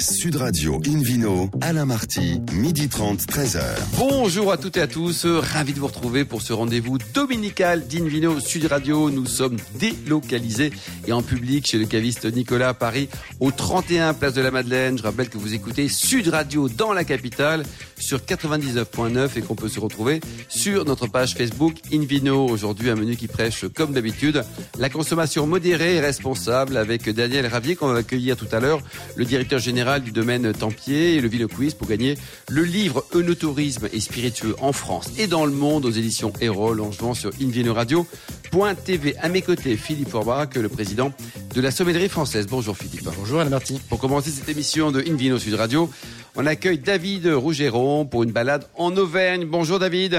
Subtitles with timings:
[0.00, 3.60] Sud Radio Invino, Alain Marty, midi 30, 13h.
[3.96, 8.38] Bonjour à toutes et à tous, ravi de vous retrouver pour ce rendez-vous dominical d'Invino
[8.38, 9.10] Sud Radio.
[9.10, 10.72] Nous sommes délocalisés
[11.08, 13.08] et en public chez le caviste Nicolas à Paris,
[13.40, 14.96] au 31 Place de la Madeleine.
[14.98, 17.64] Je rappelle que vous écoutez Sud Radio dans la capitale
[17.98, 22.46] sur 99.9 et qu'on peut se retrouver sur notre page Facebook Invino.
[22.46, 24.44] Aujourd'hui, un menu qui prêche, comme d'habitude,
[24.78, 28.80] la consommation modérée et responsable avec Daniel Ravier qu'on va accueillir tout à l'heure,
[29.16, 32.18] le directeur général du domaine Tempier et le Ville Quiz pour gagner
[32.50, 37.14] le livre Eunotourisme et spiritueux en France et dans le monde aux éditions Erol, longement
[37.14, 39.16] sur invinoradio.tv.
[39.16, 41.12] À mes côtés, Philippe Forbach, le président
[41.54, 42.46] de la sommellerie française.
[42.46, 43.08] Bonjour Philippe.
[43.16, 43.80] Bonjour Alain Marty.
[43.88, 45.88] Pour commencer cette émission de Invino Sud Radio,
[46.36, 49.46] on accueille David Rougeron pour une balade en Auvergne.
[49.46, 50.18] Bonjour David.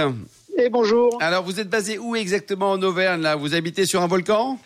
[0.58, 1.18] Et bonjour.
[1.22, 3.36] Alors vous êtes basé où exactement en Auvergne là?
[3.36, 4.58] Vous habitez sur un volcan?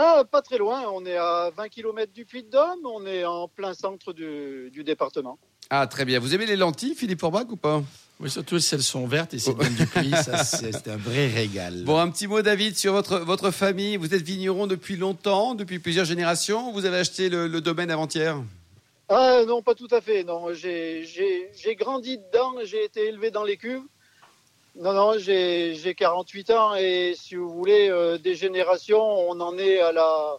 [0.00, 0.84] Ah, pas très loin.
[0.92, 2.86] On est à 20 km du Puy-de-Dôme.
[2.86, 5.38] On est en plein centre du, département.
[5.70, 6.20] Ah, très bien.
[6.20, 7.82] Vous aimez les lentilles, Philippe Forbach, ou pas?
[8.20, 10.12] Oui, surtout si elles sont vertes et c'est bien du prix.
[10.44, 11.82] c'est un vrai régal.
[11.84, 13.96] Bon, un petit mot, David, sur votre, votre famille.
[13.96, 16.72] Vous êtes vigneron depuis longtemps, depuis plusieurs générations.
[16.72, 18.40] Vous avez acheté le, le domaine avant-hier?
[19.08, 20.22] Ah, non, pas tout à fait.
[20.22, 22.54] Non, j'ai grandi dedans.
[22.62, 23.82] J'ai été élevé dans les cuves.
[24.76, 29.80] Non, non, j'ai 48 ans et si vous voulez, euh, des générations, on en est
[29.80, 30.36] à la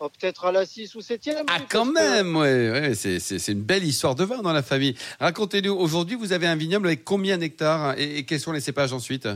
[0.00, 1.44] oh, peut-être à la 6 ou 7e.
[1.48, 4.94] Ah, quand même, ouais, ouais c'est une belle histoire de vin dans la famille.
[5.20, 9.28] Racontez-nous, aujourd'hui, vous avez un vignoble avec combien d'hectares et, quels sont les cépages ensuite?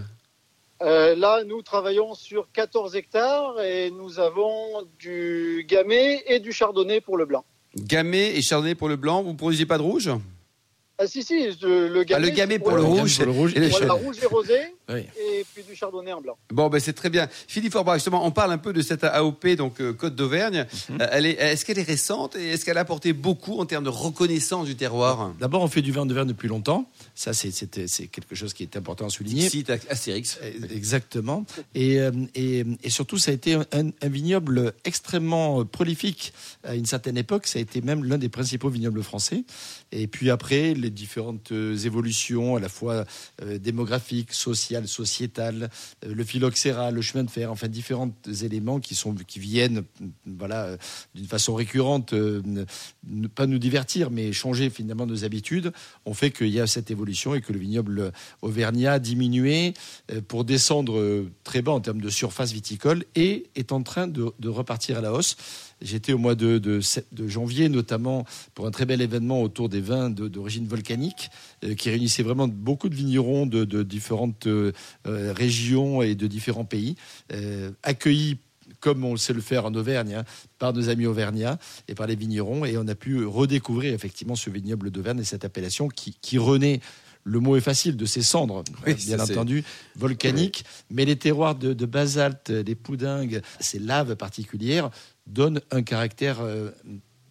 [0.82, 7.00] Euh, Là, nous travaillons sur 14 hectares et nous avons du gamay et du chardonnay
[7.00, 7.44] pour le blanc.
[7.76, 10.10] Gamay et chardonnay pour le blanc, vous ne produisez pas de rouge?
[10.98, 13.60] Ah si, si, le, gamay, ah, le gamay pour, le, rouge, pour le rouge, et
[13.60, 14.58] le rouge et rosé,
[14.88, 16.38] et puis du chardonnay en blanc.
[16.50, 17.28] Bon, ben c'est très bien.
[17.46, 20.66] Philippe Forbach, justement, on parle un peu de cette AOP, donc euh, Côte d'Auvergne.
[20.88, 20.98] Mhm.
[21.02, 23.90] Euh, est, est-ce qu'elle est récente et est-ce qu'elle a apporté beaucoup en termes de
[23.90, 25.34] reconnaissance du terroir?
[25.38, 26.88] D'abord, on fait du vin d'Auvergne depuis longtemps.
[27.16, 27.50] Ça, c'est,
[28.06, 29.48] quelque chose qui est important à souligner.
[29.48, 30.38] Site Astérix.
[30.42, 31.44] Euh, exactement.
[31.74, 31.98] Et,
[32.34, 36.32] et, et, surtout, ça a été un, un, vignoble extrêmement prolifique
[36.62, 37.46] à une certaine époque.
[37.46, 39.44] Ça a été même l'un des principaux vignobles français.
[39.92, 43.04] Et puis après, les différentes euh, évolutions, à la fois
[43.42, 45.70] euh, démographiques, sociales, sociétales,
[46.04, 48.10] euh, le phylloxéra, le chemin de fer, enfin différents
[48.42, 49.84] éléments qui, sont, qui viennent
[50.26, 50.76] voilà,
[51.14, 55.72] d'une façon récurrente, ne pas nous divertir, mais changer finalement nos habitudes,
[56.04, 58.12] ont fait qu'il y a cette évolution et que le vignoble
[58.42, 59.74] auvergnat diminué
[60.28, 64.98] pour descendre très bas en termes de surface viticole et est en train de, repartir
[64.98, 65.36] à la hausse.
[65.82, 66.80] J'étais au mois de,
[67.26, 68.24] janvier, notamment
[68.54, 71.30] pour un très bel événement autour des vins d'origine volcanique,
[71.64, 74.72] euh, qui réunissait vraiment beaucoup de vignerons de, différentes euh,
[75.04, 76.96] régions et de différents pays,
[77.32, 78.38] euh, accueillis
[78.86, 80.24] comme on sait le faire en Auvergne, hein,
[80.60, 81.58] par nos amis auvergnats
[81.88, 82.64] et par les vignerons.
[82.64, 86.78] Et on a pu redécouvrir effectivement ce vignoble d'Auvergne et cette appellation qui, qui renaît.
[87.24, 89.64] Le mot est facile, de ces cendres, bien entendu,
[89.96, 94.90] volcaniques, mais les terroirs de, basalte, les poudingues, ces laves particulières
[95.26, 96.70] donnent un caractère euh,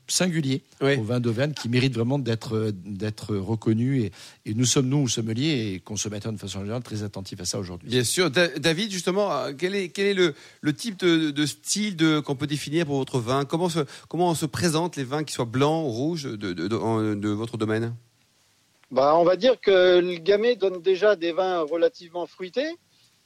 [0.07, 4.11] singulier au vin d'Auvergne qui mérite vraiment d'être d'être reconnu.
[4.45, 7.89] Et, nous sommes nous sommeliers et consommateurs de façon générale très attentifs à ça aujourd'hui.
[7.89, 12.19] Bien sûr, David justement, euh, quel est quel est le, le type de, style de,
[12.19, 13.45] qu'on peut définir pour votre vin?
[13.45, 17.93] Comment se comment se présentent les vins qui soient blancs, rouges de, de votre domaine?
[18.91, 22.77] Bah, on va dire que le gamay donne déjà des vins relativement fruités,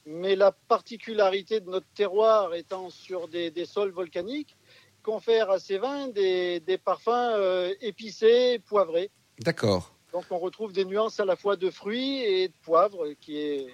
[0.06, 4.56] mais la particularité de notre terroir étant sur des, sols volcaniques,
[5.02, 9.10] confère à ces vins des, parfums euh, épicés, poivrés.
[9.38, 9.94] D'accord.
[10.12, 13.66] Donc on retrouve des nuances à la fois de fruits et de poivre qui est,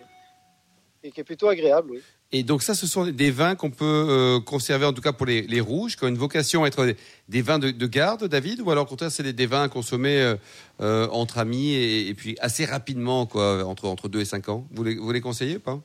[1.03, 1.93] qui est plutôt agréable.
[1.93, 2.03] Oui.
[2.33, 5.27] Et donc ça, ce sont des vins qu'on peut euh, conserver, en tout cas pour
[5.27, 6.95] les, rouges, qui ont une vocation à être
[7.29, 10.37] des, vins de, garde, David, ou alors au contraire, c'est des, vins consommés euh,
[10.81, 14.67] euh, entre amis et, puis assez rapidement, quoi, entre, entre 2 et 5 ans.
[14.73, 15.81] Vous les, vous les conseillez ou pas?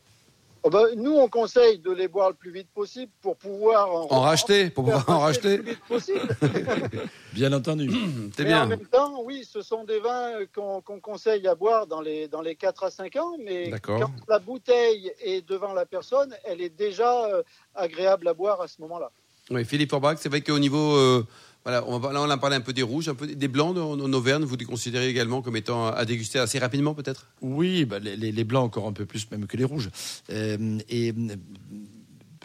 [0.64, 4.20] Oh bah, nous, on conseille de les boire le plus vite possible pour pouvoir en,
[4.20, 5.58] racheter, pour pouvoir en racheter.
[5.58, 6.38] Le plus vite possible.
[7.34, 7.90] bien entendu.
[8.36, 8.64] C'est bien.
[8.64, 12.42] En même temps, oui, ce sont des vins qu'on conseille à boire dans les, dans
[12.42, 16.70] les 4 à 5 ans, mais quand la bouteille est devant la personne, elle est
[16.70, 17.42] déjà euh,
[17.74, 19.12] agréable à boire à ce moment-là.
[19.50, 21.26] Oui, Philippe Forbach, c'est vrai qu'au niveau euh,
[21.64, 24.14] voilà, on là on a parlé un peu des rouges, un peu des blancs en,
[24.14, 24.44] Auvergne.
[24.44, 27.28] Vous les considérez également comme étant à déguster assez rapidement, peut-être?
[27.42, 29.90] Oui, bah, les, blancs encore un peu plus même que les rouges.
[30.32, 31.36] Euh, et euh,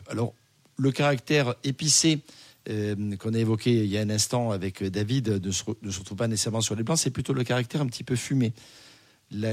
[0.09, 0.35] alors
[0.77, 2.21] le caractère épicé.
[2.69, 6.01] Euh, qu'on a évoqué il y a un instant avec David ne se, ne se
[6.01, 8.53] retrouve pas nécessairement sur les blancs, c'est plutôt le caractère un petit peu fumé.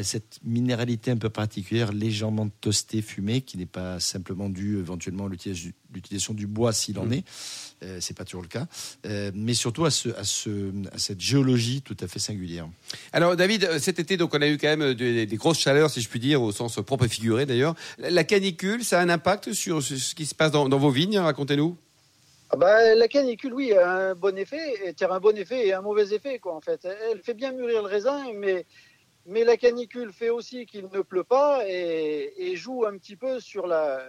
[0.04, 5.30] Cette minéralité un peu particulière, légèrement toastée, fumée, qui n'est pas simplement due éventuellement à
[5.30, 7.14] l'utilisation du bois s'il en mmh.
[7.14, 7.24] est,
[7.84, 8.68] euh, c'est pas toujours le cas,
[9.06, 12.68] euh, mais surtout à, ce, à, ce, à, cette géologie tout à fait singulière.
[13.14, 16.10] Alors David, cet été donc on a eu quand même des, grosses chaleurs, si je
[16.10, 17.75] puis dire, au sens propre et figuré d'ailleurs.
[17.98, 21.78] La canicule, ça a un impact sur ce qui se passe dans, vos vignes Racontez-nous.
[22.52, 26.14] Ah bah, la canicule, oui, a un bon effet, un bon effet et un mauvais
[26.14, 26.88] effet, quoi, en fait.
[27.10, 28.68] Elle fait bien mûrir le raisin, mais
[29.25, 33.68] mais la canicule fait aussi qu'il ne pleut pas et, joue un petit peu sur
[33.68, 34.00] la,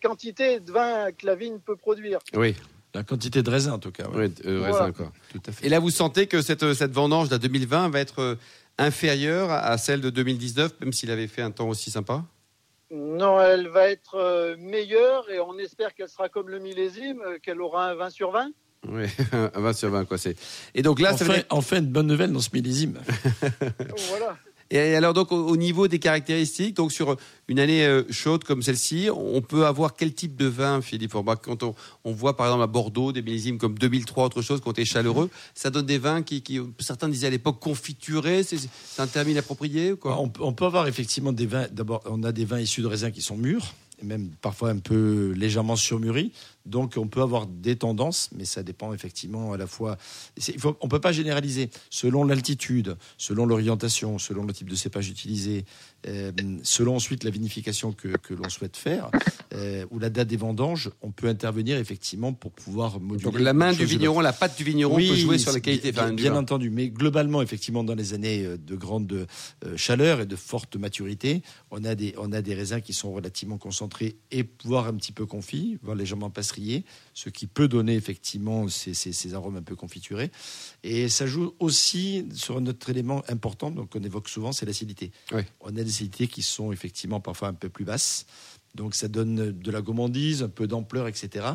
[0.00, 2.18] quantité de vin que la vigne peut produire.
[2.34, 2.54] Oui.
[2.94, 4.04] La quantité de raisin, en tout cas.
[4.12, 5.10] Oui, euh, raisin, quoi.
[5.32, 5.66] Tout à fait.
[5.66, 8.34] Et là, vous sentez que cette, cette vendange de 2020 va être euh,
[8.76, 12.22] inférieure à celle de 2019, même s'il avait fait un temps aussi sympa?
[12.90, 17.62] Non, elle va être euh, meilleure et on espère qu'elle sera comme le millésime, qu'elle
[17.62, 18.50] aura un 20 sur 20.
[18.88, 19.04] Oui,
[19.54, 20.18] 20 sur 20, quoi.
[20.18, 20.36] C'est...
[20.74, 22.98] Et donc là, enfin, ça enfin une bonne nouvelle dans ce millésime.
[24.08, 24.36] voilà.
[24.72, 29.10] Et alors donc au, niveau des caractéristiques, donc sur une année euh, chaude comme celle-ci,
[29.14, 31.40] on peut avoir quel type de vin, Philippe Forbach?
[31.42, 31.74] Quand on,
[32.04, 34.86] on, voit par exemple à Bordeaux des millésimes comme 2003, autre chose, qui ont été
[34.86, 38.44] chaleureux, ça donne des vins qui, qui certains disaient à l'époque confiturés.
[38.44, 38.56] C'est,
[38.98, 40.18] un terme approprié ou quoi?
[40.18, 41.66] On, on, peut avoir effectivement des vins.
[41.70, 45.32] D'abord, on a des vins issus de raisins qui sont mûrs même parfois un peu
[45.36, 46.32] légèrement surmûri.
[46.66, 49.96] Donc on peut avoir des tendances, mais ça dépend effectivement à la fois.
[50.38, 51.70] on ne peut pas généraliser.
[51.90, 55.64] Selon l'altitude, selon l'orientation, selon le type de cépage utilisé,
[56.06, 56.32] euh,
[56.62, 59.10] selon ensuite la vinification que, l'on souhaite faire,
[59.54, 63.30] euh, ou la date des vendanges, on peut intervenir effectivement pour pouvoir moduler.
[63.30, 65.92] Donc la main du vigneron, la patte du vigneron peut jouer sur la qualité.
[65.92, 69.26] Bien, bien entendu, mais globalement, effectivement, dans les années euh, de grande
[69.76, 73.58] chaleur et de forte maturité, on a des, on a des raisins qui sont relativement
[73.58, 76.30] concentrés et voire un petit peu confits, voire légèrement
[77.14, 80.30] ce qui peut donner effectivement ces, ces, arômes un peu confiturés.
[80.82, 85.12] Et ça joue aussi sur un autre élément important, donc on évoque souvent, c'est l'acidité.
[85.60, 88.26] On a des acidités qui sont effectivement parfois un peu plus basses,
[88.74, 91.54] donc ça donne de la gourmandise, un peu d'ampleur, etc.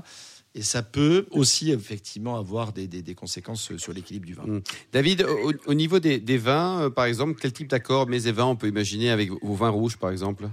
[0.58, 4.44] Et ça peut aussi effectivement avoir des, des, conséquences sur l'équilibre du vin.
[4.44, 4.62] Mmh.
[4.92, 5.26] David,
[5.68, 8.56] au, niveau des, des, vins, euh, par exemple, quel type d'accord mais et vins on
[8.56, 10.50] peut imaginer avec vos vins rouges, par exemple?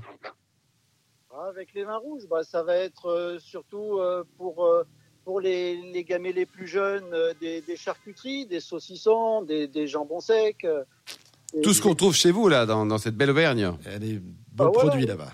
[1.54, 4.82] Avec les vins rouges, bah, ça va être euh, surtout euh, pour, euh,
[5.24, 7.04] pour les, les, gamets les plus jeunes,
[7.40, 10.66] des, charcuteries, des saucissons, des, jambons secs.
[11.62, 13.72] Tout ce qu'on trouve chez vous, là, dans, dans cette belle Auvergne.
[13.86, 14.20] Il y a des
[14.52, 15.32] bons ah, produits là-bas.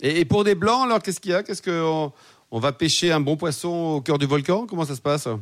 [0.00, 1.44] Et, pour des blancs, alors, qu'est-ce qu'il y a?
[1.44, 2.12] Qu'est-ce qu'on
[2.50, 4.66] on va pêcher un bon poisson au cœur du volcan?
[4.66, 5.28] Comment ça se passe?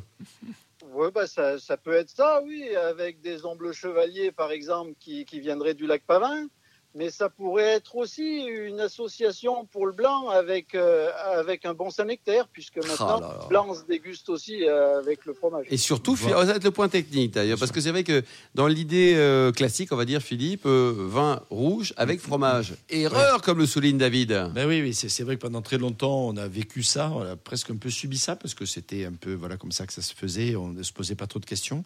[0.94, 5.24] Oui, bah ça, ça, peut être ça, oui, avec des ombres chevaliers, par exemple, qui,
[5.24, 6.48] qui viendraient du lac Pavin
[6.94, 11.90] mais ça pourrait être aussi une association pour le blanc avec, euh, avec un bon
[11.90, 15.66] Saint-Nectaire, puisque ah maintenant, le blanc se déguste aussi euh, avec le fromage.
[15.70, 18.22] Et surtout, ça va être le point technique d'ailleurs, parce que c'est vrai que
[18.54, 22.74] dans l'idée euh, classique, on va dire, Philippe, vin rouge avec fromage.
[22.90, 24.50] Erreur, comme le souligne David.
[24.54, 27.36] Ben oui, oui c'est vrai que pendant très longtemps, on a vécu ça, on a
[27.36, 30.02] presque un peu subi ça, parce que c'était un peu voilà, comme ça que ça
[30.02, 31.84] se faisait, on ne se posait pas trop de questions.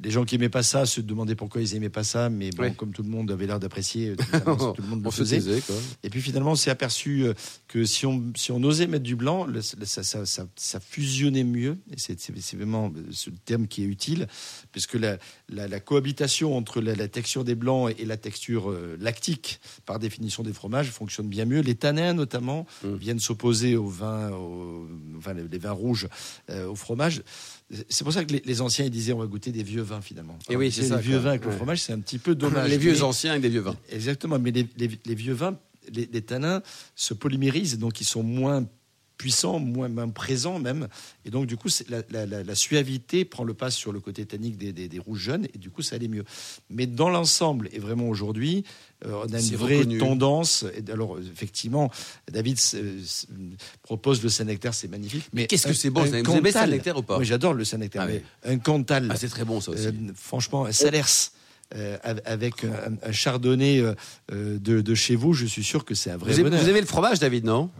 [0.00, 2.72] Les gens qui aimaient pas ça se demandaient pourquoi ils aimaient pas ça, mais bon,
[2.74, 4.14] comme tout le monde avait l'air d'apprécier
[4.74, 5.40] tout le monde le faisait.
[6.02, 7.34] Et puis finalement, on s'est aperçu euh,
[7.68, 11.78] que si on, si on osait mettre du blanc, ça, ça, ça, fusionnait mieux.
[11.90, 14.26] Et c'est vraiment ce terme qui est utile,
[14.72, 15.18] puisque la,
[15.48, 20.52] la, cohabitation entre la, texture des blancs et la texture euh, lactique, par définition des
[20.52, 21.60] fromages, fonctionne bien mieux.
[21.60, 22.94] Les tanins, notamment, mmh.
[22.94, 24.30] viennent s'opposer aux vins,
[25.16, 26.08] enfin, les, vins rouges
[26.50, 27.22] euh, au fromage.
[27.88, 30.38] C'est pour ça que les, anciens ils disaient on va goûter des vieux vins finalement.
[30.50, 30.96] Et oui, c'est ça.
[30.96, 32.68] Les vieux vins avec le fromage, c'est un petit peu dommage.
[32.70, 33.76] Les vieux anciens avec des vieux vins.
[33.90, 35.58] Exactement, mais les, vieux vins,
[35.90, 36.62] les, tanins
[36.94, 38.66] se polymérisent, donc ils sont moins
[39.16, 40.88] puissants, moins, présents même.
[41.24, 45.20] Et donc, du coup, la, suavité prend le pas sur le côté tannique des, rouges
[45.20, 46.24] jeunes, et du coup, ça allait mieux.
[46.70, 48.64] Mais dans l'ensemble, et vraiment aujourd'hui,
[49.06, 50.64] euh, on a une vraie tendance.
[50.90, 51.90] Alors, effectivement,
[52.30, 52.58] David
[53.82, 55.24] propose le Saint-Nectaire, c'est magnifique.
[55.32, 58.08] Mais, qu'est-ce que c'est bon Vous aimez Saint-Nectaire ou pas Oui, j'adore le Saint-Nectaire.
[58.08, 59.08] Ah un Cantal.
[59.10, 59.86] Ah, c'est très bon, ça aussi.
[59.86, 61.30] Euh, franchement, un Salers.
[61.74, 63.82] Euh, avec un, chardonnay
[64.30, 66.60] de, chez vous, je suis sûr que c'est un vrai vous bonheur.
[66.60, 67.70] Vous aimez le fromage, David, non?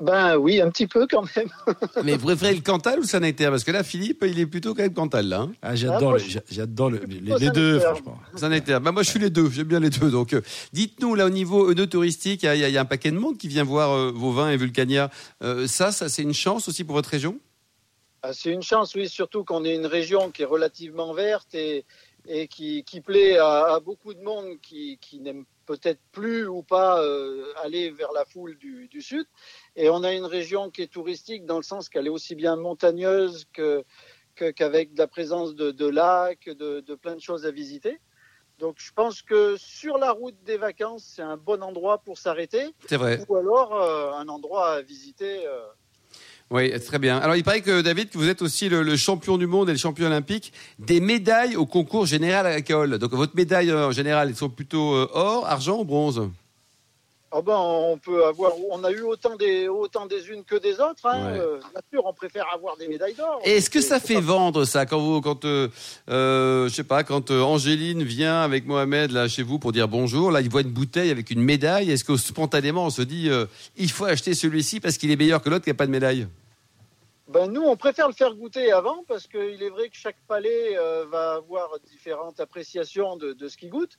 [0.00, 1.48] Ben oui, un petit peu quand même.
[2.04, 4.72] Mais vous préférez le Cantal ou le Saint-Nectaire Parce que là, Philippe, il est plutôt
[4.72, 5.40] quand même Cantal, là.
[5.40, 5.52] Hein.
[5.60, 8.18] ah, j'adore ah, j'adore les, deux, franchement.
[8.36, 8.80] Saint-Nectaire.
[8.80, 9.50] Ben, moi, je suis les deux.
[9.50, 10.10] J'aime bien les deux.
[10.10, 10.40] Donc, euh,
[10.72, 13.64] dites-nous, là, au niveau œneux touristique, il y, a un paquet de monde qui vient
[13.64, 15.10] voir euh, vos vins et Vulcania.
[15.42, 17.36] Euh, ça, ça c'est une chance aussi pour votre région?
[18.22, 21.84] Ah, C'est une chance, oui, surtout qu'on est une région qui est relativement verte et,
[22.28, 27.02] et qui, qui plaît à, beaucoup de monde qui, qui n'aime peut-être plus ou pas
[27.62, 29.26] aller vers la foule du, du sud.
[29.80, 32.56] Et on a une région qui est touristique dans le sens qu'elle est aussi bien
[32.56, 33.84] montagneuse que,
[34.34, 38.00] qu'avec la présence de, lacs, de, plein de choses à visiter.
[38.58, 42.74] Donc je pense que sur la route des vacances, c'est un bon endroit pour s'arrêter.
[42.88, 43.24] C'est vrai.
[43.28, 45.46] Ou alors euh, un endroit à visiter.
[45.46, 45.60] euh.
[46.50, 47.18] Oui, très bien.
[47.18, 49.72] Alors, il paraît que David, que vous êtes aussi le, le champion du monde et
[49.72, 52.98] le champion olympique des médailles au concours général agricole.
[52.98, 56.28] Donc, votre médaille en général, elles sont plutôt euh, or, argent ou bronze?
[57.30, 60.80] Ah ben, on peut avoir, on a eu autant des, autant des unes que des
[60.80, 61.04] autres.
[61.04, 61.32] Hein.
[61.32, 61.38] Ouais.
[61.38, 63.40] Euh, bien sûr, on préfère avoir des médailles d'or.
[63.44, 65.68] Est-ce que ça fait pas- vendre ça quand vous, quand euh,
[66.08, 70.30] euh, je sais pas, quand Angéline vient avec Mohamed là chez vous pour dire bonjour,
[70.30, 71.90] là il voit une bouteille avec une médaille.
[71.90, 73.28] Est-ce que spontanément on se dit
[73.76, 76.26] il faut acheter celui-ci parce qu'il est meilleur que l'autre qui a pas de médaille?
[77.28, 80.76] Ben, nous, on préfère le faire goûter avant parce qu'il est vrai que chaque palais
[81.12, 83.98] va avoir différentes appréciations de, de ce qu'il goûte.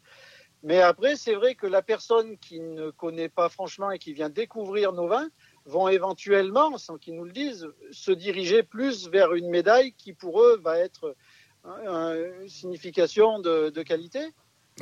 [0.63, 4.29] Mais après, c'est vrai que la personne qui ne connaît pas franchement et qui vient
[4.29, 5.29] découvrir nos vins
[5.65, 10.41] vont éventuellement, sans qu'ils nous le disent, se diriger plus vers une médaille qui pour
[10.41, 11.15] eux va être
[11.63, 14.19] hein, une signification de, de qualité.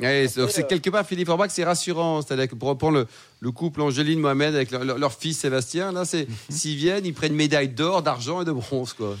[0.00, 2.22] Ouais, c'est- euh, quelque part Philippe Orbach, c'est rassurant.
[2.22, 3.06] C'est-à-dire que pour reprendre le,
[3.40, 7.68] le couple Angéline Mohamed avec leur, fils Sébastien, là, c'est s'ils viennent, ils prennent médaille
[7.68, 9.16] d'or, d'argent et de bronze, quoi.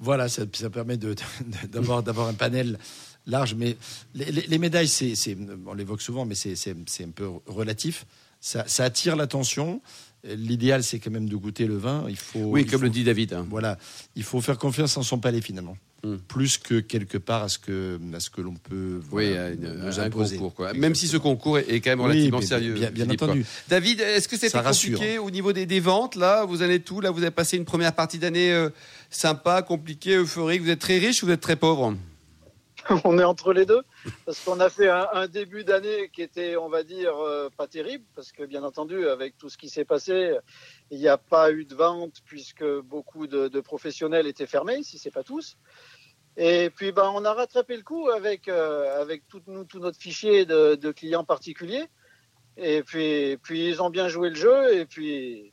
[0.00, 2.78] Voilà, ça, ça permet d'avoir un panel
[3.28, 3.54] large.
[3.54, 3.76] Mais
[4.14, 7.28] les, les- les médailles, c'est, c'est- on l'évoque souvent, mais c'est, c'est- c'est un peu
[7.46, 8.06] relatif.
[8.40, 9.80] Ça, ça attire l'attention.
[10.24, 12.04] L'idéal, c'est quand même de goûter le vin.
[12.08, 13.32] Il faut, Oui, il comme faut- le dit David.
[13.34, 13.46] hein.
[13.48, 13.78] Voilà,
[14.16, 16.16] il faut faire confiance en son palais finalement, Mm.
[16.26, 19.48] plus que quelque part à ce que à ce que l'on peut Oui, voilà, à
[19.50, 20.36] une- nous un imposer.
[20.36, 20.72] concours, quoi.
[20.74, 22.74] Même si ce concours est est quand même Oui, relativement sérieux.
[22.74, 23.40] bien- bien Philippe, entendu.
[23.42, 23.50] quoi.
[23.68, 24.98] David, est-ce que c'était Ça rassure.
[24.98, 27.00] compliqué au niveau des, des ventes Là, vous allez tout.
[27.00, 28.70] Là, vous avez passé une première partie d'année euh,
[29.10, 30.62] sympa, compliquée, euphorique?
[30.62, 31.96] Vous êtes très riche ou vous êtes très pauvre?
[33.04, 33.82] on est entre les deux
[34.24, 38.04] parce qu'on a fait un, début d'année qui était, on va dire, euh, pas terrible
[38.14, 40.36] parce que bien entendu, avec tout ce qui s'est passé,
[40.90, 45.10] il n'y a pas eu de vente puisque beaucoup de, professionnels étaient fermés, si c'est
[45.10, 45.58] pas tous.
[46.36, 49.98] Et puis, ben, on a rattrapé le coup avec euh, avec tout, nous, tout notre
[49.98, 51.86] fichier de, de clients particuliers.
[52.56, 55.52] Et puis, puis ils ont bien joué le jeu et puis.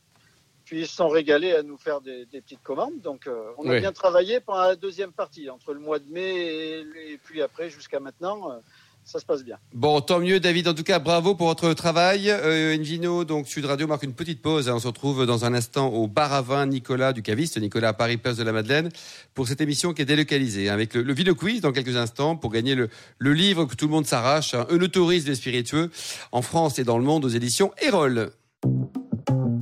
[0.65, 2.99] Puis ils se sont régalés à nous faire des, des petites commandes.
[3.03, 6.35] Donc euh, on a bien travaillé pendant la deuxième partie, entre le mois de mai
[6.35, 6.79] et,
[7.13, 8.55] et puis après jusqu'à maintenant, euh,
[9.03, 9.59] ça se passe bien.
[9.71, 10.67] Bon, tant mieux, David.
[10.67, 12.31] En tout cas, bravo pour votre travail.
[12.31, 14.67] Euh, donc Sud Radio marque une petite pause.
[14.67, 14.73] hein.
[14.77, 17.93] On se retrouve dans un instant au bar à vin Nicolas du caviste Nicolas à
[17.93, 18.89] Paris, place de la Madeleine,
[19.35, 22.35] pour cette émission qui est délocalisée hein, avec le, le Vino Quiz dans quelques instants
[22.35, 25.91] pour gagner le, le livre que tout le monde s'arrache, hein, Un autorisme des spiritueux
[26.31, 28.31] en France et dans le monde aux éditions Erol.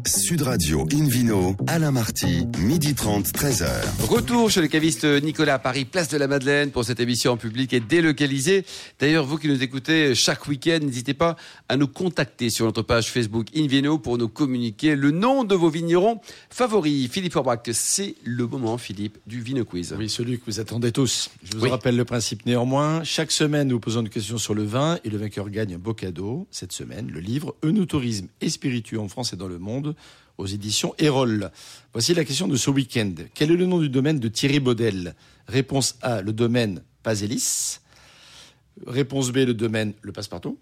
[0.05, 3.67] Sud Radio Invino, Alain Marty, midi 30, 13h.
[4.09, 7.37] Retour chez le caviste Nicolas à Paris, place de la Madeleine pour cette émission en
[7.37, 8.65] public et délocalisée.
[8.99, 11.37] D'ailleurs, vous qui nous écoutez chaque week-end, n'hésitez pas
[11.69, 15.69] à nous contacter sur notre page Facebook Invino pour nous communiquer le nom de vos
[15.69, 16.19] vignerons
[16.49, 17.07] favoris.
[17.09, 19.95] Philippe Orbach, c'est le moment, Philippe, du Vino Quiz.
[19.97, 21.29] Oui, celui que vous attendez tous.
[21.43, 21.69] Je vous Oui.
[21.69, 23.03] rappelle le principe néanmoins.
[23.05, 25.93] Chaque semaine, nous posons une question sur le vin et le vainqueur gagne un beau
[25.93, 26.45] cadeau.
[26.51, 29.92] Cette semaine, le livre Eunotourisme et spiritueux en France et dans le monde
[30.37, 31.51] aux éditions Erol.
[31.93, 33.13] Voici la question de ce week-end.
[33.33, 35.15] Quel est le nom du domaine de Thierry Baudel?
[35.47, 37.79] Réponse A, le domaine Pasélis.
[38.87, 40.57] Réponse B, le domaine Le Passepartout.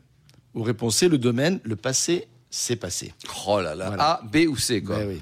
[0.53, 3.13] Ou réponse C, le domaine Le Passé, c'est passé.
[3.47, 4.03] Oh là là, Voilà.
[4.03, 4.97] A, B ou C, quoi.
[4.97, 5.21] Ben oui.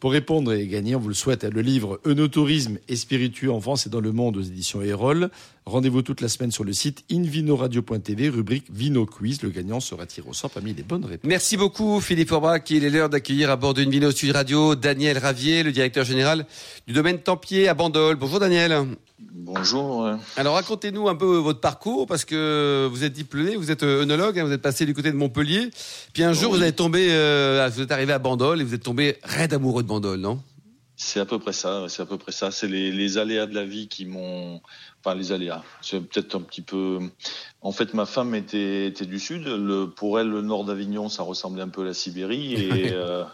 [0.00, 3.86] Pour répondre et gagner, on vous le souhaite, le livre Eunotourisme et spiritueux en France
[3.86, 5.28] et dans le monde aux éditions Erol.
[5.66, 9.42] Rendez-vous toute la semaine sur le site invinoradio.tv, rubrique Vino Quiz.
[9.42, 11.28] Le gagnant sera tiré au sort parmi les bonnes réponses.
[11.28, 12.62] Merci beaucoup Philippe Orbach.
[12.70, 16.46] Il est l'heure d'accueillir à bord d'une Vino Sud Radio Daniel Ravier, le directeur général
[16.86, 18.16] du domaine Tempier à Bandol.
[18.16, 18.86] Bonjour Daniel.
[19.32, 20.08] Bonjour.
[20.36, 24.38] Alors racontez-nous un peu votre parcours parce que vous êtes diplômé, vous êtes euh, œnologue,
[24.38, 25.68] hein, vous êtes passé du côté de Montpellier.
[26.14, 26.58] Puis un jour Oui.
[26.58, 29.82] vous êtes tombé, euh, vous êtes arrivé à Bandol et vous êtes tombé raide amoureux
[29.82, 30.40] de Non?
[31.02, 31.86] C'est à peu près ça.
[31.88, 32.50] C'est à peu près ça.
[32.50, 34.60] C'est les, les aléas de la vie qui m'ont.
[35.02, 35.64] Enfin, les aléas.
[35.80, 37.00] C'est peut-être un petit peu.
[37.62, 39.46] En fait, ma femme était, était du sud.
[39.46, 42.52] Le, pour elle, le nord d'Avignon, ça ressemblait un peu à la Sibérie.
[42.52, 43.24] Et euh,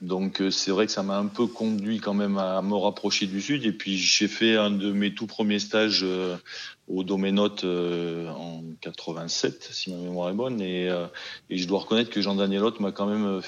[0.00, 3.26] donc, euh, c'est vrai que ça m'a un peu conduit quand même à me rapprocher
[3.26, 3.66] du sud.
[3.66, 6.36] Et puis, j'ai fait un de mes tout premiers stages euh,
[6.88, 10.62] au Doménote euh, en 87, si ma mémoire est bonne.
[10.62, 10.88] Et,
[11.50, 13.42] et je dois reconnaître que Jean Danielotte m'a quand même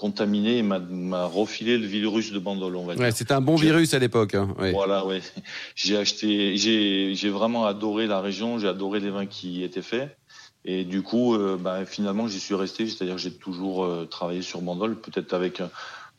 [0.00, 3.02] contaminé et m'a- refilé le virus de Bandol, on va dire.
[3.02, 4.34] Ouais, c'était un bon virus à l'époque.
[4.34, 4.54] Hein.
[4.58, 4.72] ouais.
[4.72, 5.20] Voilà, ouais.
[5.76, 10.16] J'ai acheté, j'ai, vraiment adoré la région, j'ai adoré les vins qui y étaient faits.
[10.64, 14.62] Et du coup, euh, bah, finalement, j'y suis resté, c'est-à-dire j'ai toujours euh, travaillé sur
[14.62, 15.66] Bandol, peut-être avec euh,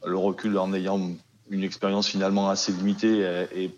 [0.05, 0.99] le recul en ayant
[1.49, 3.71] une expérience finalement assez limitée et, et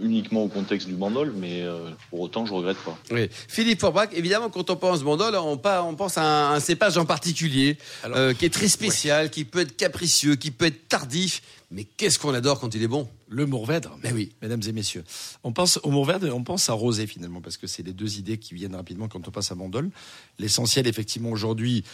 [0.00, 2.98] uniquement au contexte du Bandol, mais euh, pour autant, je regrette pas.
[3.10, 3.28] Oui.
[3.48, 7.78] Philippe Forbach, évidemment, quand on pense Bandol, on, on pense à un, cépage en particulier,
[8.04, 12.18] euh, qui est très spécial, qui peut être capricieux, qui peut être tardif, mais qu'est-ce
[12.18, 13.08] qu'on adore quand il est bon?
[13.28, 13.98] Le Mourvèdre.
[14.02, 14.32] Ben oui.
[14.42, 15.04] Mesdames et messieurs.
[15.42, 18.18] On pense au Mourvèdre et on pense à Rosé finalement, parce que c'est les deux
[18.18, 19.90] idées qui viennent rapidement quand on passe à Bandol.
[20.38, 21.84] L'essentiel, effectivement, aujourd'hui,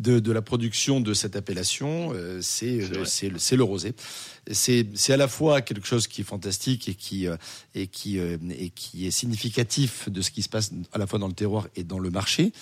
[0.00, 3.94] de, la production de cette appellation, euh, euh, c'est le rosé.
[4.50, 7.36] C'est à la fois quelque chose qui est fantastique et qui, euh,
[7.74, 11.28] et, qui, et qui est significatif de ce qui se passe à la fois dans
[11.28, 12.52] le terroir et dans le marché.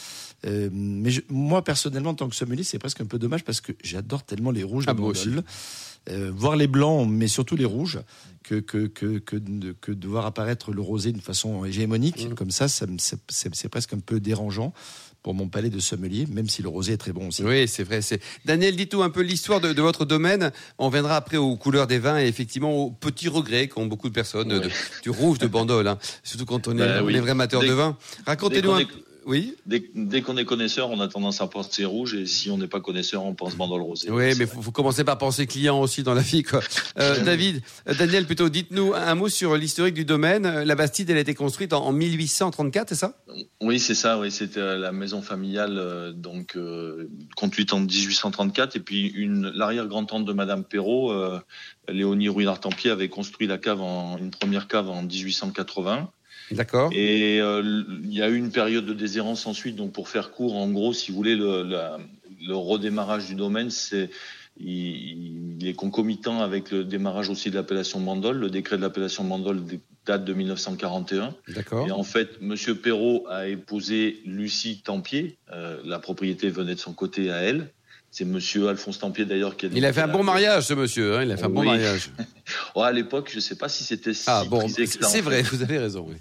[0.45, 4.25] mais moi, personnellement, en tant que sommelier, c'est presque un peu dommage parce que j'adore
[4.25, 5.01] tellement les rouges ah, de
[6.11, 7.99] euh, voir les blancs, mais surtout les rouges,
[8.43, 12.35] que, que, que, que, de, que de voir apparaître le rosé d'une façon hégémonique, mmh.
[12.35, 12.87] comme ça, ça
[13.29, 14.73] c'est presque un peu dérangeant
[15.29, 17.43] pour mon palais de sommelier, même si le rosé est très bon aussi.
[17.45, 18.01] Oui, c'est vrai.
[18.01, 20.53] C'est Daniel, dites-nous un peu l'histoire de, votre domaine.
[20.79, 24.15] On viendra après aux couleurs des vins et effectivement aux petits regrets qu'ont beaucoup de
[24.15, 24.63] personnes
[25.03, 25.99] du rouge de Bandol, hein.
[26.23, 27.99] surtout quand on est, ben vrai amateur de vin.
[28.25, 28.85] Racontez-nous un
[29.29, 29.55] oui.
[29.67, 32.81] Dès, qu'on est connaisseur, on a tendance à penser rouge, et si on n'est pas
[32.81, 34.11] connaisseur, on pense le rosé.
[34.11, 36.61] Oui, mais faut, faut commencer par penser client aussi dans la vie, quoi.
[36.99, 40.63] Euh, David, euh, Daniel, plutôt, dites-nous un mot sur l'historique du domaine.
[40.63, 43.19] La Bastide, elle a été construite en, 1834, c'est ça?
[43.61, 44.19] Oui, c'est ça.
[44.19, 46.57] Oui, c'était euh, la maison familiale, donc
[47.37, 51.13] construite en 1834, et puis une l'arrière-grand-tante de Madame Perrault,
[51.87, 56.11] Léonie Ruinard-Tempier, avait construit la cave en une première cave en 1880.
[56.51, 56.91] D'accord.
[56.93, 59.77] Et euh, il y a eu une période de déshérence ensuite.
[59.77, 64.11] Donc, pour faire court, en gros, si vous voulez, le, le redémarrage du domaine, c'est
[64.61, 68.39] il, est concomitant avec le démarrage aussi de l'appellation Mandol.
[68.39, 69.63] Le décret de l'appellation Mandol
[70.07, 71.35] date de 1941.
[71.49, 71.87] D'accord.
[71.87, 75.39] Et en fait, Monsieur Perrault a épousé Lucie Tempier.
[75.53, 77.71] Euh, la propriété venait de son côté à elle.
[78.11, 79.69] C'est Monsieur Alphonse Tempier d'ailleurs qui a.
[79.73, 81.17] Il a fait un bon mariage, ce monsieur.
[81.17, 82.11] Hein il a fait un bon mariage.
[82.75, 85.63] ouais, à l'époque, je ne sais pas si c'était si ah, bon, C'est vrai, vous
[85.63, 86.07] avez raison.
[86.09, 86.17] Oui.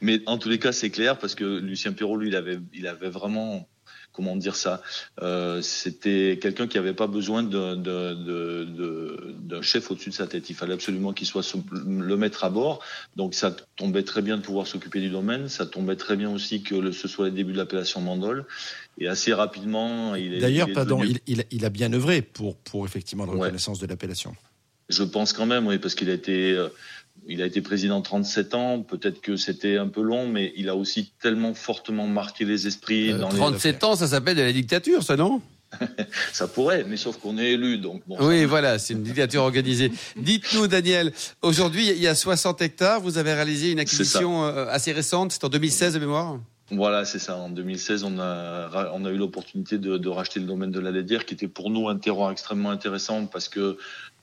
[0.00, 2.86] Mais en tous les cas, c'est clair parce que Lucien Perrault, lui, il avait, il
[2.86, 3.66] avait vraiment
[4.16, 4.82] comment dire ça
[5.22, 7.76] euh, C'était quelqu'un qui n'avait pas besoin d'un
[9.62, 10.48] chef au-dessus de sa tête.
[10.50, 12.82] Il fallait absolument qu'il soit le maître à bord.
[13.14, 15.48] Donc ça tombait très bien de pouvoir s'occuper du domaine.
[15.48, 18.46] Ça tombait très bien aussi que ce soit le début de l'appellation Mandol.
[18.98, 20.38] Et assez rapidement, il est.
[20.38, 24.34] D'ailleurs, pardon, il, il, a bien œuvré pour, pour effectivement la reconnaissance de l'appellation.
[24.88, 26.52] Je pense quand même, oui, parce qu'il a été.
[26.52, 26.68] Euh,
[27.28, 30.76] il a été président 37 ans, peut-être que c'était un peu long, mais il a
[30.76, 33.12] aussi tellement fortement marqué les esprits.
[33.12, 35.40] Euh, 37 ans, ça s'appelle de la dictature, ça non?
[36.32, 38.16] Ça pourrait, mais sauf qu'on est élu, donc bon.
[38.20, 39.90] Oui, voilà, c'est une dictature organisée.
[40.16, 43.00] Dites-nous, Daniel, aujourd'hui, il y a 60 hectares.
[43.00, 46.38] Vous avez réalisé une acquisition euh, assez récente, c'est en 2016 de mémoire?
[46.70, 47.36] Voilà, c'est ça.
[47.36, 50.90] En 2016, on a, on a eu l'opportunité de, de, racheter le domaine de la
[50.90, 53.76] Lédière, qui était pour nous un terroir extrêmement intéressant parce que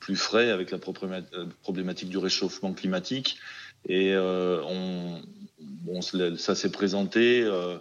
[0.03, 3.37] plus frais avec la euh, problématique du réchauffement climatique.
[3.87, 5.21] Et euh, on,
[5.59, 7.41] bon, ça s'est présenté.
[7.41, 7.77] Euh,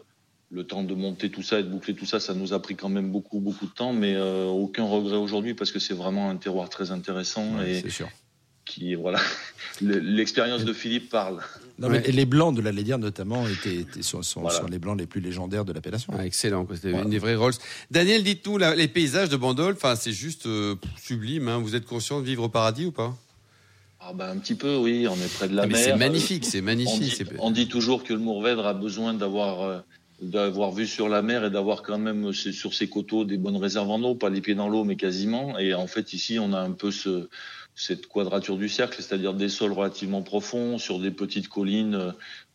[0.55, 2.77] le temps de monter tout ça et de boucler tout ça, ça nous a pris
[2.77, 6.37] quand même beaucoup, beaucoup de temps, mais aucun regret aujourd'hui parce que c'est vraiment un
[6.37, 7.63] terroir très intéressant.
[7.63, 8.11] et, sûr
[8.65, 9.19] qui voilà
[9.81, 11.41] l'expérience de Philippe parle.
[11.88, 15.73] Les blancs de la Lédière notamment étaient, sont, sont, les blancs les plus légendaires de
[15.73, 16.12] l'appellation.
[16.16, 17.55] Ah, excellent, c'était une des vraies Rolls.
[17.90, 21.49] Daniel, dites-nous les paysages de Bandol, enfin c'est juste euh, sublime.
[21.49, 21.59] Hein.
[21.59, 23.14] Vous êtes conscient de vivre au paradis ou pas?
[24.01, 25.07] Ah bah un petit peu, oui.
[25.09, 25.77] On est près de la ah, mer.
[25.77, 27.25] C'est magnifique, c'est magnifique.
[27.38, 29.79] On dit, toujours que le Mourvèdre a besoin d'avoir euh,
[30.21, 33.90] d'avoir vu sur la mer et d'avoir quand même sur ses coteaux des bonnes réserves
[33.90, 35.59] en eau, pas les pieds dans l'eau, mais quasiment.
[35.59, 37.29] Et en fait, ici, on a un peu ce
[37.75, 42.15] cette quadrature du cercle, c'est-à-dire des sols relativement profonds sur des petites collines.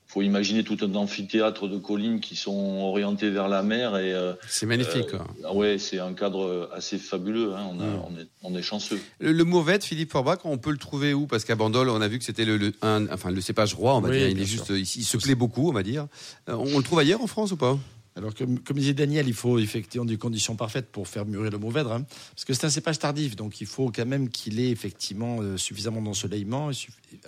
[0.09, 4.13] Il faut imaginer tout un amphithéâtre de collines qui sont orientées vers la mer et
[4.13, 5.13] euh, c'est magnifique.
[5.13, 7.53] Euh, ouais, c'est un cadre assez fabuleux.
[7.53, 7.67] Hein.
[7.71, 8.01] On, a, mm.
[8.07, 9.01] on, est, on, est, chanceux.
[9.19, 11.27] Le, le Mauvette, Philippe Forbach, on peut le trouver où?
[11.27, 13.99] Parce qu'à Bandol, on a vu que c'était le, un, enfin le cépage roi, on
[13.99, 14.29] va dire.
[14.29, 16.07] Il est juste, il, il se plaît beaucoup, on va dire.
[16.47, 17.77] Euh, on le trouve ailleurs en France ou pas?
[18.17, 21.91] Alors, comme, disait Daniel, il faut effectivement des conditions parfaites pour faire mûrir le Mourvèdre,
[21.91, 25.37] hein, parce que c'est un cépage tardif, donc il faut quand même qu'il ait effectivement
[25.39, 26.71] euh, suffisamment d'ensoleillement,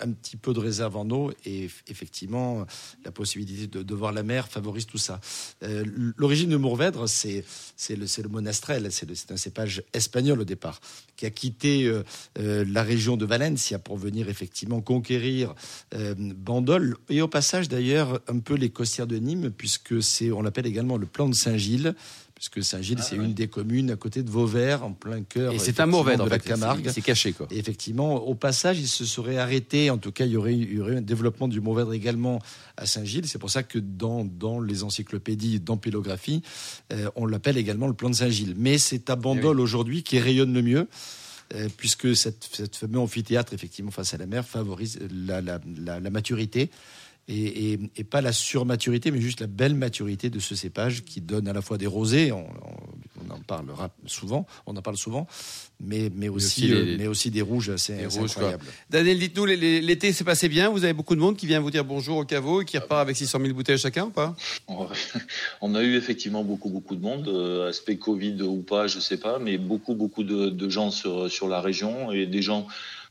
[0.00, 2.66] un petit peu de réserve en eau, et effectivement
[3.04, 5.20] la possibilité de, voir la mer favorise tout ça.
[5.62, 5.84] Euh,
[6.16, 7.44] l'origine de Mourvèdre, c'est
[7.88, 10.80] le, le monastrel, c'est un cépage espagnol au départ,
[11.16, 12.02] qui a quitté euh,
[12.36, 15.54] la région de Valencia pour venir effectivement conquérir
[15.92, 20.66] Bandol, et au passage d'ailleurs un peu les costières de Nîmes, puisque c'est on l'appelle
[20.66, 21.94] également le plan de Saint-Gilles,
[22.40, 25.52] puisque Saint-Gilles, ah c'est une des communes à côté de Vauvert, en plein cœur.
[25.52, 26.88] Et c'est un mauvais de la Camargue.
[26.90, 27.46] C'est caché, quoi.
[27.50, 29.90] Et effectivement, au passage, il se serait arrêté.
[29.90, 32.40] En tout cas, il y aurait, eu un développement du Mourvèdre également
[32.78, 33.28] à Saint-Gilles.
[33.28, 36.40] C'est pour ça que dans, dans les encyclopédies d'empélographie,
[36.94, 38.54] euh, on l'appelle également le plan de Saint-Gilles.
[38.56, 40.88] Mais c'est à Bandol aujourd'hui qui rayonne le mieux.
[41.76, 45.60] puisque cette, cette fameux amphithéâtre, effectivement, face à la mer, favorise la, la,
[46.00, 46.70] la maturité
[47.28, 51.52] et, pas la surmaturité, mais juste la belle maturité de ce cépage qui donne à
[51.52, 52.46] la fois des rosés, on,
[53.30, 55.28] en parlera souvent, on en parle souvent,
[55.78, 58.64] mais, mais, aussi, euh, mais aussi des rouges, c'est incroyable.
[58.88, 61.84] Daniel, dites-nous, l'été s'est passé bien, vous avez beaucoup de monde qui vient vous dire
[61.84, 64.34] bonjour au caveau et qui repart avec 600 000 bouteilles chacun ou pas?
[65.60, 69.18] On a eu effectivement beaucoup, beaucoup de monde, euh, aspect Covid ou pas, je sais
[69.18, 72.66] pas, mais beaucoup, beaucoup de, de gens sur, sur la région et des gens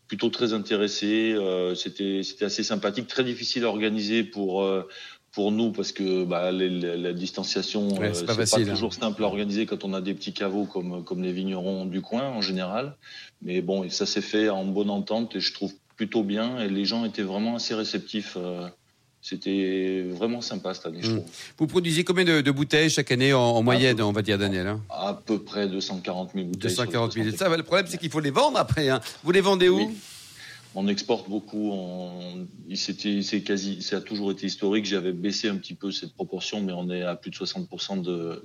[0.09, 1.33] plutôt très intéressé.
[1.33, 4.85] Euh, c'était c'était assez sympathique, très difficile à organiser pour euh,
[5.31, 8.65] pour nous parce que bah, la distanciation ouais, c'est pas, pas, hein.
[8.65, 12.01] toujours simple à organiser quand on a des petits caveaux comme comme les vignerons du
[12.01, 12.97] coin en général.
[13.43, 16.85] Mais bon, ça s'est fait en bonne entente et je trouve plutôt bien et les
[16.85, 18.35] gens étaient vraiment assez réceptifs.
[18.37, 18.67] Euh,
[19.21, 21.25] c'était vraiment sympa cette année, je trouve.
[21.57, 24.81] Vous produisez combien de, bouteilles chaque année en, moyenne, on va dire, Daniel hein?
[24.89, 26.69] À peu près 240 000 bouteilles.
[26.69, 27.31] 240 000.
[27.35, 28.89] Ça, le problème, c'est qu'il faut les vendre après.
[28.89, 29.01] Hein.
[29.23, 29.93] Vous les vendez où?
[30.75, 31.71] On exporte beaucoup.
[31.71, 32.47] On...
[32.75, 34.85] C'est quasi, ça a toujours été historique.
[34.85, 38.43] J'avais baissé un petit peu cette proportion, mais on est à plus de 60% de,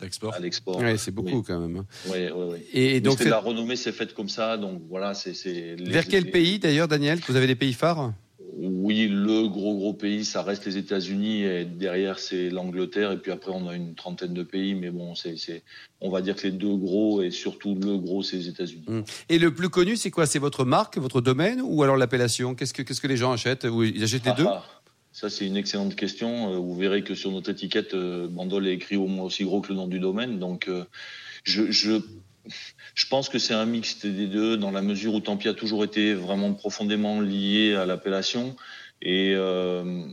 [0.00, 0.32] d'export.
[0.34, 0.78] à l'export.
[0.78, 1.76] Ouais, c'est beaucoup quand même.
[1.76, 1.86] Hein.
[2.06, 2.58] Oui, oui, oui.
[2.72, 4.56] Et donc, la renommée s'est faite comme ça.
[4.56, 5.76] Donc voilà, c'est.
[5.80, 7.18] Vers quel pays d'ailleurs, Daniel?
[7.28, 8.14] Vous avez des pays phares?
[8.60, 13.30] Oui, le gros gros pays, ça reste les États-Unis et derrière c'est l'Angleterre et puis
[13.30, 15.62] après on a une trentaine de pays, mais bon, c'est,
[16.00, 18.84] on va dire que les deux gros et surtout le gros c'est les États-Unis.
[18.88, 19.04] Hum.
[19.28, 20.26] Et le plus connu, c'est quoi?
[20.26, 22.54] C'est votre marque, votre domaine ou alors l'appellation?
[22.54, 23.64] Qu'est-ce que qu'est-ce que les gens achètent?
[23.64, 24.46] Ils achètent les deux?
[24.46, 24.64] ah,
[25.12, 26.52] ça, c'est une excellente question.
[26.52, 29.60] Euh, vous verrez que sur notre étiquette, euh, Bandol est écrit au moins aussi gros
[29.60, 30.38] que le nom du domaine.
[30.38, 30.84] Donc, euh,
[31.42, 32.00] je, je
[32.94, 35.84] je pense que c'est un mix des deux, dans la mesure où Tampi a toujours
[35.84, 38.56] été vraiment profondément lié à l'appellation.
[39.00, 40.04] Et euh,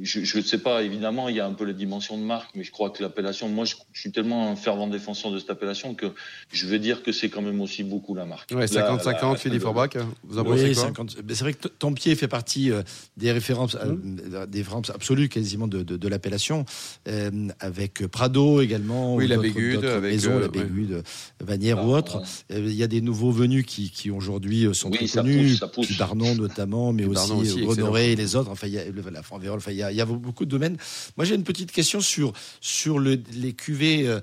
[0.00, 2.64] je ne sais pas, évidemment, il y a un peu la dimension de marque, mais
[2.64, 6.06] je crois que l'appellation, moi, je, suis tellement un fervent défenseur de cette appellation que
[6.50, 8.50] je vais dire que c'est quand même aussi beaucoup la marque.
[8.52, 9.90] Ouais, 50-50, Philippe Forbach,
[10.24, 12.82] vous en pensez quoi C'est vrai que Tempier fait partie euh,
[13.16, 14.46] des références, euh, mmh.
[14.46, 16.64] des références absolues quasiment de, de, de l'appellation,
[17.08, 21.02] euh, avec Prado également, oui, la Bégude, avec maison, la Bégude,
[21.40, 22.22] Vanière ah, ou autre.
[22.50, 25.58] Il y a des nouveaux venus qui, qui aujourd'hui sont très connus,
[25.98, 28.50] Darnon notamment, mais aussi, aussi Honoré et les autres.
[28.50, 30.76] Enfin, il y a la enfin, il y a il y a beaucoup de domaines.
[31.16, 34.08] Moi, j'ai une petite question sur, sur le, les cuvées.
[34.08, 34.20] Euh,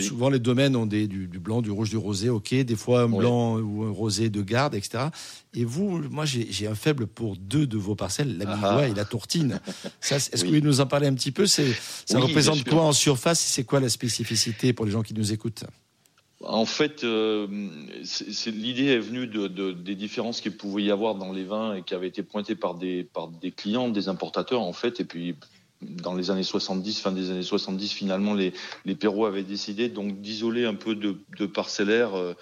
[0.00, 2.54] souvent, les domaines ont des, du, blanc, du rouge, du rosé, ok.
[2.54, 5.04] Des fois, un blanc ou un rosé de garde, etc.
[5.54, 9.04] Et vous, moi, j'ai un faible pour deux de vos parcelles, la Minois et la
[9.04, 9.60] Tourtine.
[10.10, 11.46] Est-ce que vous pouvez nous en parler un petit peu?
[11.46, 11.62] Ça
[12.14, 13.40] représente quoi en surface?
[13.40, 15.64] C'est quoi la spécificité pour les gens qui nous écoutent?
[16.44, 17.48] En fait, euh,
[18.46, 21.82] l'idée est venue de, de, des différences qu'il pouvait y avoir dans les vins et
[21.82, 23.08] qui avaient été pointées par des,
[23.56, 25.00] clients, des importateurs en fait.
[25.00, 25.34] Et puis,
[25.82, 28.52] dans les années 70, fin des années 70, finalement, les,
[28.84, 28.96] les
[29.26, 32.34] avaient décidé donc d'isoler un peu de, de parcellaire euh,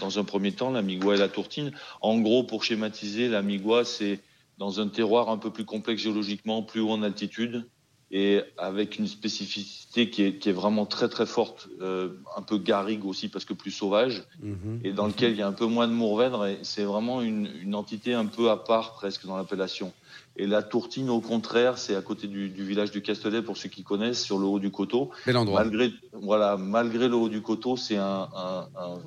[0.00, 1.72] dans un premier temps, la Migua et la Tourtine.
[2.00, 4.20] En gros, pour schématiser, la Migua, c'est
[4.58, 7.68] dans un terroir un peu plus complexe géologiquement, plus haut en altitude,
[8.10, 12.58] et avec une spécificité qui est, qui est vraiment très très forte, euh, un peu
[12.58, 14.80] garrigue aussi parce que plus sauvage, mhm.
[14.84, 17.48] et dans lequel il y a un peu moins de mourvèdre, et c'est vraiment une,
[17.60, 19.92] une, entité un peu à part presque dans l'appellation.
[20.36, 23.70] Et la Tourtine, au contraire, c'est à côté du, du, village du Castellet, pour ceux
[23.70, 25.10] qui connaissent, sur le haut du coteau.
[25.24, 25.64] Bel endroit.
[25.64, 28.98] Malgré, voilà, malgré le haut du coteau, c'est un, un, un,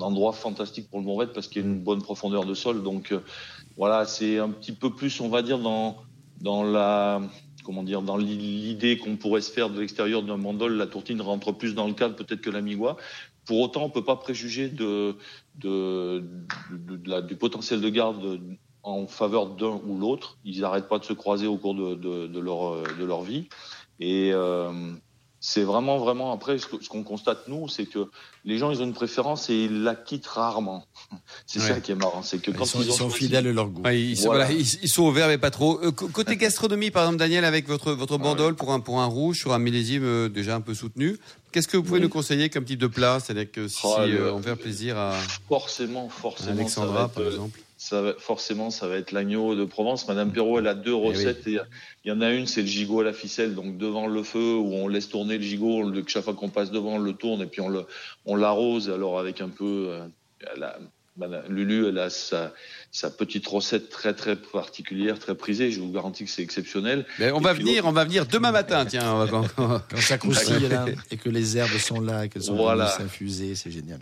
[0.00, 2.82] endroit fantastique pour le mourvèdre parce qu'il y a une bonne profondeur de sol.
[2.82, 3.20] Donc euh,
[3.76, 5.96] voilà, c'est un petit peu plus, on va dire, dans,
[6.40, 7.22] dans la
[7.70, 11.52] comment dire, dans l'idée qu'on pourrait se faire de l'extérieur d'un mandol, la tourtine rentre
[11.52, 12.96] plus dans le cadre peut-être que la migua.
[13.44, 15.14] Pour autant, on ne peut pas préjuger de,
[15.54, 18.40] du potentiel de garde
[18.82, 20.36] en faveur d'un ou l'autre.
[20.44, 23.48] Ils n'arrêtent pas de se croiser au cours de, de leur, de leur vie.
[24.00, 24.72] Et euh,
[25.42, 28.10] c'est vraiment, vraiment, après, ce qu'on constate, nous, c'est que
[28.44, 30.84] les gens, ils ont une préférence et ils la quittent rarement.
[31.46, 32.22] C'est ça qui est marrant.
[32.22, 33.82] C'est que quand ils, sont, fidèles à leur goût.
[33.88, 34.52] ils, sont, voilà.
[34.52, 35.80] ils, sont ouverts, mais pas trop.
[35.82, 39.38] Euh, côté gastronomie, par exemple, Daniel, avec votre, votre bandole pour un, pour un rouge
[39.38, 41.18] sur un millésime euh, déjà un peu soutenu,
[41.52, 43.18] qu'est-ce que vous pouvez nous conseiller comme type de plat?
[43.18, 45.14] C'est-à-dire que si oh, euh, on veut plaisir à.
[45.48, 46.52] Forcément, forcément.
[46.52, 50.06] Alexandra, par exemple ça va, forcément, ça va être l'agneau de Provence.
[50.06, 51.46] Madame Perrault, elle a deux eh recettes.
[51.46, 51.62] il
[52.04, 54.74] y en a une, c'est le gigot à la ficelle, donc devant le feu, où
[54.74, 55.90] on laisse tourner le gigot.
[56.06, 57.62] chaque fois qu'on passe devant, on le tourne et puis
[58.26, 58.90] on l'arrose.
[58.90, 60.06] Alors avec un peu, euh,
[61.48, 62.52] Lulu, elle a sa,
[62.92, 65.72] sa petite recette très très particulière, très prisée.
[65.72, 67.06] Je vous garantis que c'est exceptionnel.
[67.18, 69.26] Mais on va venir, on va venir demain matin, tiens.
[69.56, 72.94] quand, ça croustille là, et que les herbes sont là, qu'elles sont voilà.
[73.00, 74.00] infusées, c'est génial.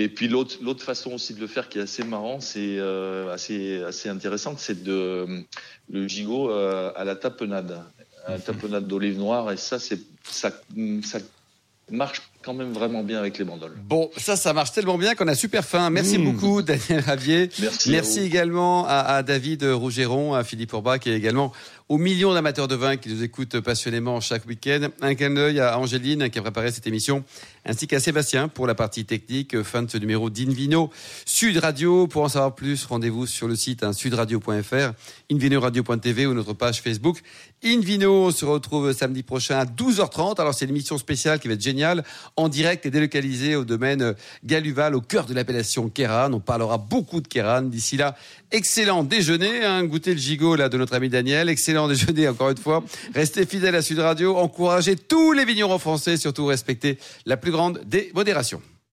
[0.00, 3.34] Et puis l'autre l'autre façon aussi de le faire qui est assez marrant, c'est euh,
[3.34, 5.44] assez assez intéressante, c'est de
[5.90, 7.84] le gigot euh, à la tapenade,
[8.24, 9.52] à la tapenade d'olive noire.
[9.52, 10.50] Et ça c'est ça
[11.02, 11.18] ça
[11.90, 13.76] marche quand même vraiment bien avec les bandoles.
[13.84, 15.90] Bon, ça, ça marche tellement bien qu'on a super faim.
[15.90, 16.24] Merci mmh.
[16.24, 17.50] beaucoup, Daniel Ravier.
[17.60, 17.90] Merci.
[17.90, 21.52] Merci également à, à, David Rougeron, à Philippe Orbach et également
[21.90, 24.90] aux millions d'amateurs de vin qui nous écoutent passionnément chaque week-end.
[25.02, 27.24] Un clin d'œil à Angéline qui a préparé cette émission,
[27.66, 29.60] ainsi qu'à Sébastien pour la partie technique.
[29.64, 30.90] Fin de ce numéro d'Invino
[31.26, 32.06] Sud Radio.
[32.06, 34.92] Pour en savoir plus, rendez-vous sur le site hein, sudradio.fr,
[35.32, 37.18] invinoradio.tv ou notre page Facebook.
[37.64, 40.40] Invino, on se retrouve samedi prochain à 12h30.
[40.40, 42.04] Alors c'est une émission spéciale qui va être géniale,
[42.36, 44.14] en direct et délocalisée au domaine
[44.44, 46.32] Galuval, au cœur de l'appellation Kéran.
[46.32, 47.62] On parlera beaucoup de Kéran.
[47.62, 48.16] D'ici là,
[48.50, 51.48] excellent déjeuner, hein, goûter le gigot là de notre ami Daniel.
[51.48, 52.84] Excellent déjeuner encore une fois.
[53.14, 57.80] Restez fidèles à Sud Radio, encouragez tous les vignerons français, surtout respectez la plus grande
[57.84, 58.62] des modérations.